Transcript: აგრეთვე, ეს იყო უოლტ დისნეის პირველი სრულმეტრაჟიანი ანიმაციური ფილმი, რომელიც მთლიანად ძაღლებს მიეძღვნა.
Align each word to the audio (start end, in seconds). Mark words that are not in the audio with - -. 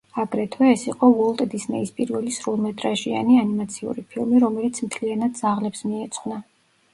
აგრეთვე, 0.21 0.67
ეს 0.75 0.85
იყო 0.91 1.09
უოლტ 1.17 1.43
დისნეის 1.51 1.91
პირველი 1.99 2.33
სრულმეტრაჟიანი 2.37 3.37
ანიმაციური 3.43 4.05
ფილმი, 4.15 4.41
რომელიც 4.45 4.81
მთლიანად 4.89 5.37
ძაღლებს 5.43 5.87
მიეძღვნა. 5.93 6.41